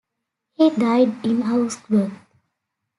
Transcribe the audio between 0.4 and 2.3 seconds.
He died in Augsburg.